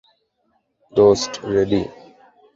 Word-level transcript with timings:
দোস্ত, 0.93 1.33
রেডি। 1.53 1.81